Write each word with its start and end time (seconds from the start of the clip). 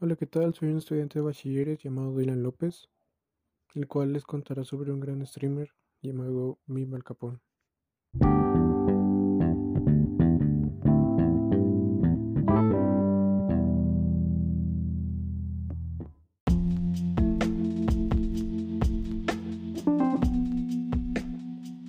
Hola, 0.00 0.16
¿qué 0.18 0.26
tal? 0.26 0.54
Soy 0.54 0.70
un 0.70 0.78
estudiante 0.78 1.18
de 1.18 1.24
bachilleres 1.24 1.82
llamado 1.82 2.16
Dylan 2.16 2.42
López, 2.42 2.88
el 3.74 3.86
cual 3.86 4.14
les 4.14 4.24
contará 4.24 4.64
sobre 4.64 4.90
un 4.92 5.00
gran 5.00 5.26
streamer 5.26 5.74
llamado 6.00 6.58
Mim 6.66 6.94
Al 6.94 7.04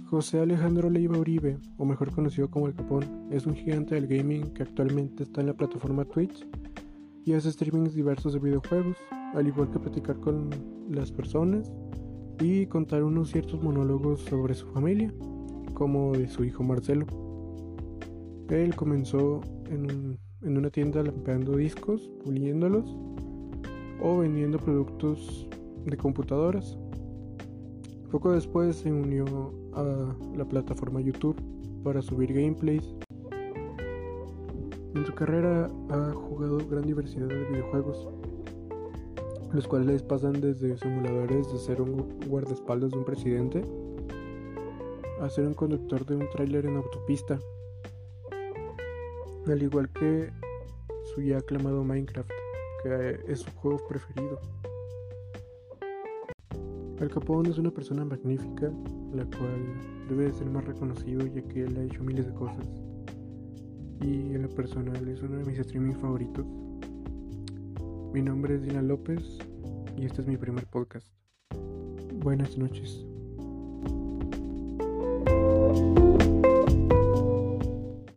José 0.07 0.39
Alejandro 0.39 0.87
Leiva 0.91 1.17
Uribe, 1.17 1.57
o 1.77 1.85
mejor 1.85 2.11
conocido 2.11 2.49
como 2.51 2.67
El 2.67 2.75
Capone, 2.75 3.07
es 3.31 3.47
un 3.47 3.55
gigante 3.55 3.95
del 3.95 4.05
gaming 4.05 4.53
que 4.53 4.61
actualmente 4.61 5.23
está 5.23 5.41
en 5.41 5.47
la 5.47 5.55
plataforma 5.55 6.05
Twitch 6.05 6.45
y 7.23 7.33
hace 7.33 7.51
streamings 7.51 7.95
diversos 7.95 8.33
de 8.33 8.39
videojuegos, 8.39 8.97
al 9.33 9.47
igual 9.47 9.71
que 9.71 9.79
platicar 9.79 10.19
con 10.19 10.51
las 10.91 11.11
personas 11.11 11.73
y 12.39 12.67
contar 12.67 13.03
unos 13.03 13.31
ciertos 13.31 13.63
monólogos 13.63 14.21
sobre 14.21 14.53
su 14.53 14.67
familia, 14.67 15.11
como 15.73 16.11
de 16.11 16.27
su 16.27 16.43
hijo 16.43 16.61
Marcelo. 16.61 17.07
Él 18.49 18.75
comenzó 18.75 19.41
en, 19.71 20.19
en 20.43 20.57
una 20.57 20.69
tienda 20.69 21.01
lampeando 21.01 21.57
discos, 21.57 22.11
puliéndolos 22.23 22.95
o 24.03 24.19
vendiendo 24.19 24.59
productos 24.59 25.49
de 25.83 25.97
computadoras. 25.97 26.77
Poco 28.15 28.31
después 28.31 28.77
se 28.77 28.89
unió 28.89 29.25
a 29.73 29.83
la 30.37 30.45
plataforma 30.45 31.01
YouTube 31.01 31.35
para 31.83 32.01
subir 32.01 32.31
gameplays 32.31 32.95
en 34.95 35.05
su 35.05 35.13
carrera 35.13 35.69
ha 35.89 36.13
jugado 36.13 36.59
gran 36.69 36.83
diversidad 36.83 37.27
de 37.27 37.43
videojuegos, 37.43 38.07
los 39.51 39.67
cuales 39.67 40.01
pasan 40.01 40.39
desde 40.39 40.77
simuladores 40.77 41.51
de 41.51 41.59
ser 41.59 41.81
un 41.81 42.17
guardaespaldas 42.29 42.91
de 42.91 42.99
un 42.99 43.03
presidente 43.03 43.65
a 45.19 45.29
ser 45.29 45.47
un 45.47 45.53
conductor 45.53 46.05
de 46.05 46.15
un 46.15 46.29
tráiler 46.29 46.67
en 46.67 46.77
autopista, 46.77 47.37
al 49.45 49.61
igual 49.61 49.89
que 49.89 50.31
su 51.13 51.21
ya 51.21 51.39
aclamado 51.39 51.83
Minecraft, 51.83 52.31
que 52.81 53.19
es 53.27 53.39
su 53.39 53.51
juego 53.51 53.85
preferido. 53.89 54.39
Al 56.99 57.09
Capone 57.09 57.49
es 57.49 57.57
una 57.57 57.71
persona 57.71 58.05
magnífica, 58.05 58.71
la 59.13 59.25
cual 59.25 60.07
debe 60.09 60.25
de 60.25 60.33
ser 60.33 60.49
más 60.49 60.65
reconocido 60.65 61.25
ya 61.27 61.41
que 61.41 61.63
él 61.63 61.77
ha 61.77 61.83
hecho 61.83 62.03
miles 62.03 62.25
de 62.25 62.33
cosas 62.33 62.65
y 64.01 64.33
en 64.33 64.41
lo 64.41 64.49
personal 64.49 65.07
es 65.07 65.21
uno 65.21 65.37
de 65.37 65.45
mis 65.45 65.59
streaming 65.59 65.95
favoritos. 65.95 66.45
Mi 68.13 68.21
nombre 68.21 68.55
es 68.55 68.61
Dina 68.61 68.81
López 68.81 69.39
y 69.97 70.05
este 70.05 70.21
es 70.21 70.27
mi 70.27 70.37
primer 70.37 70.65
podcast. 70.67 71.07
Buenas 72.19 72.57
noches. 72.57 73.05